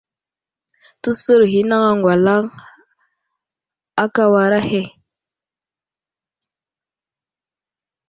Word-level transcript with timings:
Təsər 1.03 1.41
ghinaŋ 1.51 1.81
aŋgwalaŋ 1.91 2.43
aka 4.03 4.23
war 4.33 4.51
ahe. 4.59 4.83